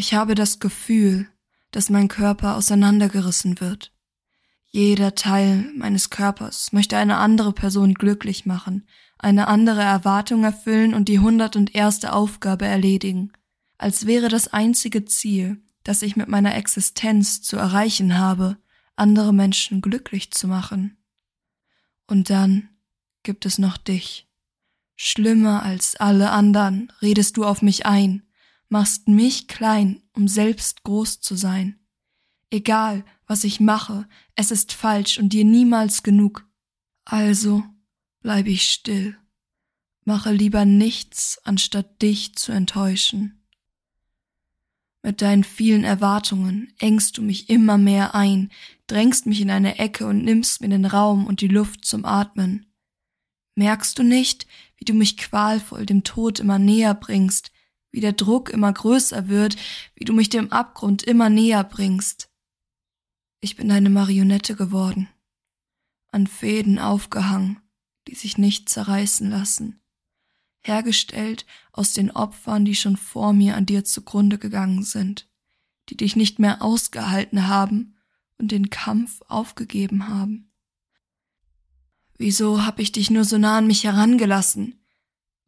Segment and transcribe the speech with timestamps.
[0.00, 1.28] Ich habe das Gefühl,
[1.72, 3.92] dass mein Körper auseinandergerissen wird.
[4.64, 11.10] Jeder Teil meines Körpers möchte eine andere Person glücklich machen, eine andere Erwartung erfüllen und
[11.10, 13.32] die hundert und erste Aufgabe erledigen,
[13.76, 18.56] als wäre das einzige Ziel, das ich mit meiner Existenz zu erreichen habe,
[18.96, 20.96] andere Menschen glücklich zu machen.
[22.06, 22.70] Und dann
[23.22, 24.30] gibt es noch dich.
[24.96, 28.22] Schlimmer als alle anderen redest du auf mich ein,
[28.70, 31.78] machst mich klein, um selbst groß zu sein.
[32.50, 36.48] Egal, was ich mache, es ist falsch und dir niemals genug.
[37.04, 37.62] Also
[38.20, 39.16] bleibe ich still,
[40.04, 43.36] mache lieber nichts, anstatt dich zu enttäuschen.
[45.02, 48.50] Mit deinen vielen Erwartungen engst du mich immer mehr ein,
[48.86, 52.66] drängst mich in eine Ecke und nimmst mir den Raum und die Luft zum Atmen.
[53.54, 54.46] Merkst du nicht,
[54.76, 57.50] wie du mich qualvoll dem Tod immer näher bringst,
[57.90, 59.56] wie der Druck immer größer wird,
[59.94, 62.30] wie du mich dem Abgrund immer näher bringst?
[63.40, 65.08] Ich bin eine Marionette geworden,
[66.12, 67.60] an Fäden aufgehangen,
[68.06, 69.80] die sich nicht zerreißen lassen,
[70.60, 75.28] hergestellt aus den Opfern, die schon vor mir an dir zugrunde gegangen sind,
[75.88, 77.96] die dich nicht mehr ausgehalten haben
[78.38, 80.52] und den Kampf aufgegeben haben.
[82.16, 84.79] Wieso hab ich dich nur so nah an mich herangelassen?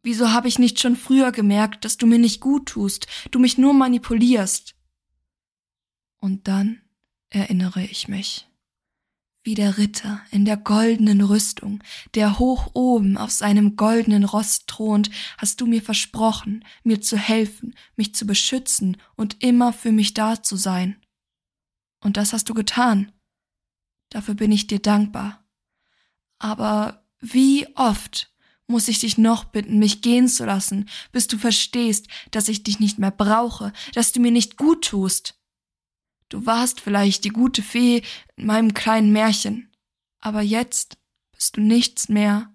[0.03, 3.57] Wieso hab ich nicht schon früher gemerkt, dass du mir nicht gut tust, du mich
[3.57, 4.75] nur manipulierst?
[6.19, 6.81] Und dann
[7.29, 8.47] erinnere ich mich.
[9.45, 11.83] Wie der Ritter in der goldenen Rüstung,
[12.15, 17.73] der hoch oben auf seinem goldenen Ross thront, hast du mir versprochen, mir zu helfen,
[17.95, 21.01] mich zu beschützen und immer für mich da zu sein.
[22.01, 23.11] Und das hast du getan.
[24.09, 25.45] Dafür bin ich dir dankbar.
[26.39, 28.32] Aber wie oft
[28.67, 32.79] muss ich dich noch bitten, mich gehen zu lassen, bis du verstehst, dass ich dich
[32.79, 35.39] nicht mehr brauche, dass du mir nicht gut tust?
[36.29, 38.01] Du warst vielleicht die gute Fee
[38.35, 39.71] in meinem kleinen Märchen,
[40.19, 40.97] aber jetzt
[41.31, 42.53] bist du nichts mehr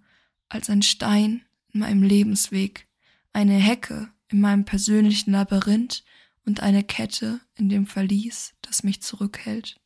[0.49, 2.89] als ein Stein in meinem Lebensweg,
[3.33, 6.05] eine Hecke in meinem persönlichen Labyrinth
[6.45, 9.77] und eine Kette in dem Verlies, das mich zurückhält.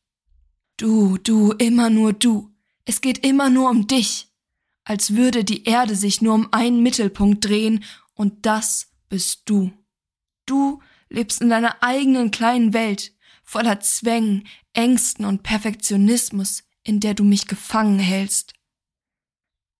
[0.77, 2.49] Du, du, immer nur du.
[2.85, 4.27] Es geht immer nur um dich.
[4.83, 7.83] Als würde die Erde sich nur um einen Mittelpunkt drehen,
[8.15, 9.71] und das bist du.
[10.45, 13.13] Du lebst in deiner eigenen kleinen Welt,
[13.43, 18.53] voller Zwängen, Ängsten und Perfektionismus, in der du mich gefangen hältst.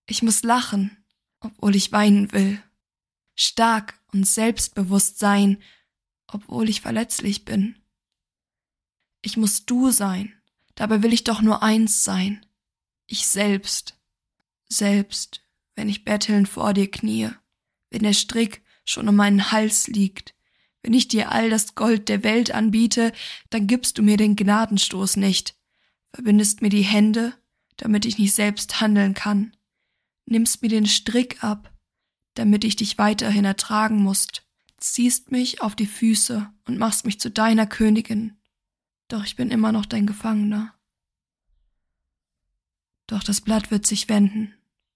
[0.07, 1.05] Ich muss lachen,
[1.39, 2.61] obwohl ich weinen will,
[3.35, 5.61] stark und selbstbewusst sein,
[6.27, 7.81] obwohl ich verletzlich bin.
[9.21, 10.33] Ich muss du sein,
[10.75, 12.45] dabei will ich doch nur eins sein,
[13.07, 13.97] ich selbst,
[14.77, 15.41] selbst,
[15.75, 17.29] wenn ich bettelnd vor dir knie,
[17.89, 20.35] wenn der Strick schon um meinen Hals liegt,
[20.81, 23.13] wenn ich dir all das Gold der Welt anbiete,
[23.49, 25.55] dann gibst du mir den Gnadenstoß nicht,
[26.13, 27.33] verbindest mir die Hände,
[27.77, 29.55] damit ich nicht selbst handeln kann,
[30.25, 31.73] nimmst mir den Strick ab,
[32.33, 34.45] damit ich dich weiterhin ertragen musst,
[34.77, 38.37] ziehst mich auf die Füße und machst mich zu deiner Königin.
[39.07, 40.73] Doch ich bin immer noch dein Gefangener.
[43.07, 44.53] Doch das Blatt wird sich wenden,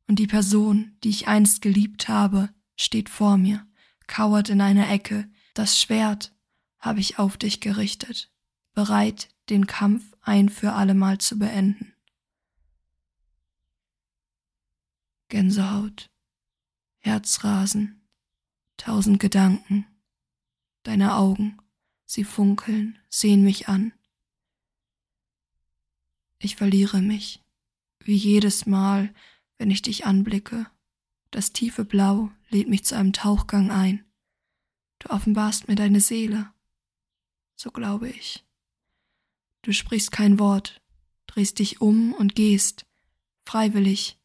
[0.07, 3.67] und die Person, die ich einst geliebt habe, steht vor mir,
[4.07, 6.33] kauert in einer Ecke, das Schwert
[6.79, 8.31] habe ich auf dich gerichtet,
[8.73, 11.93] bereit, den Kampf ein für allemal zu beenden.
[15.29, 16.09] Gänsehaut,
[16.99, 18.07] Herzrasen,
[18.77, 19.85] tausend Gedanken,
[20.83, 21.57] deine Augen,
[22.05, 23.91] sie funkeln, sehen mich an.
[26.39, 27.43] Ich verliere mich,
[27.99, 29.13] wie jedes Mal,
[29.57, 30.67] wenn ich dich anblicke.
[31.31, 34.05] Das tiefe Blau lädt mich zu einem Tauchgang ein.
[34.99, 36.51] Du offenbarst mir deine Seele.
[37.55, 38.45] So glaube ich.
[39.61, 40.81] Du sprichst kein Wort,
[41.25, 42.85] drehst dich um und gehst,
[43.45, 44.17] freiwillig,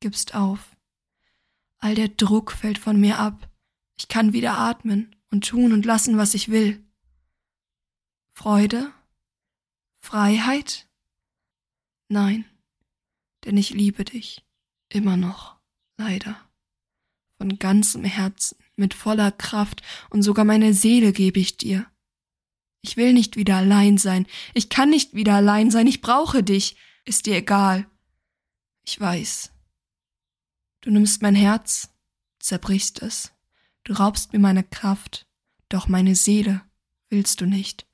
[0.00, 0.76] gibst auf.
[1.78, 3.50] All der Druck fällt von mir ab.
[3.98, 6.84] Ich kann wieder atmen und tun und lassen, was ich will.
[8.32, 8.92] Freude?
[10.00, 10.88] Freiheit?
[12.08, 12.44] Nein,
[13.44, 14.45] denn ich liebe dich,
[14.88, 15.56] immer noch,
[15.96, 16.36] leider,
[17.38, 21.86] von ganzem Herzen mit voller Kraft, und sogar meine Seele gebe ich dir.
[22.82, 26.76] Ich will nicht wieder allein sein, ich kann nicht wieder allein sein, ich brauche dich,
[27.04, 27.86] ist dir egal.
[28.84, 29.52] Ich weiß.
[30.82, 31.90] Du nimmst mein Herz,
[32.38, 33.32] zerbrichst es,
[33.84, 35.26] du raubst mir meine Kraft,
[35.68, 36.62] doch meine Seele
[37.08, 37.86] willst du nicht.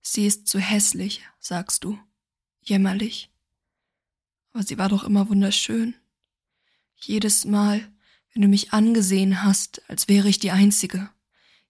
[0.00, 1.98] Sie ist zu hässlich, sagst du,
[2.60, 3.31] jämmerlich.
[4.52, 5.94] Aber sie war doch immer wunderschön.
[6.96, 7.90] Jedes Mal,
[8.32, 11.10] wenn du mich angesehen hast, als wäre ich die Einzige.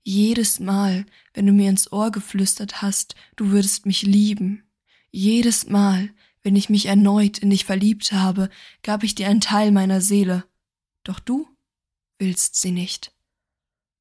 [0.03, 4.65] Jedes Mal, wenn du mir ins Ohr geflüstert hast, du würdest mich lieben.
[5.11, 6.11] Jedes Mal,
[6.43, 8.51] wenn ich mich erneut in dich verliebt habe,
[8.83, 10.45] gab ich dir einen Teil meiner Seele.
[11.05, 11.49] Doch du
[12.19, 13.13] willst sie nicht.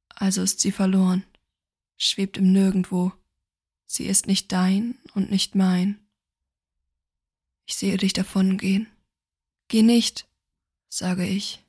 [0.09, 1.23] Also ist sie verloren,
[1.97, 3.11] schwebt im Nirgendwo.
[3.85, 5.99] Sie ist nicht dein und nicht mein.
[7.71, 8.85] Ich sehe dich davongehen.
[9.67, 10.27] Geh nicht,
[10.89, 11.65] sage ich.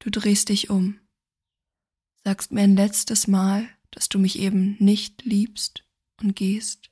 [0.00, 0.98] Du drehst dich um
[2.24, 5.84] sagst mir ein letztes Mal, dass du mich eben nicht liebst
[6.20, 6.90] und gehst.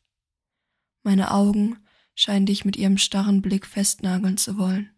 [1.03, 1.79] Meine Augen
[2.15, 4.91] scheinen dich mit ihrem starren Blick festnageln zu wollen.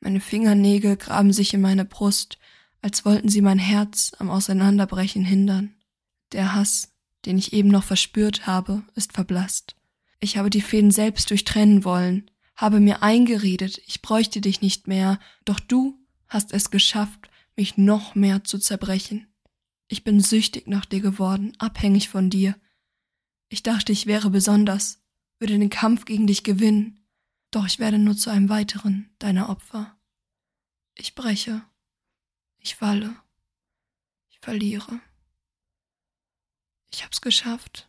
[0.00, 2.38] Meine Fingernägel graben sich in meine Brust,
[2.80, 5.74] als wollten sie mein Herz am Auseinanderbrechen hindern.
[6.30, 6.94] Der Hass,
[7.24, 9.74] den ich eben noch verspürt habe, ist verblasst.
[10.20, 15.20] Ich habe die Fäden selbst durchtrennen wollen, habe mir eingeredet, ich bräuchte dich nicht mehr,
[15.44, 19.32] doch du hast es geschafft, mich noch mehr zu zerbrechen.
[19.86, 22.56] Ich bin süchtig nach dir geworden, abhängig von dir.
[23.48, 25.02] Ich dachte, ich wäre besonders,
[25.38, 27.00] würde den Kampf gegen dich gewinnen,
[27.50, 29.96] doch ich werde nur zu einem weiteren deiner Opfer.
[30.94, 31.62] Ich breche,
[32.58, 33.14] ich falle,
[34.30, 35.00] ich verliere.
[36.90, 37.88] Ich hab's geschafft,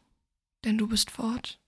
[0.64, 1.60] denn du bist fort.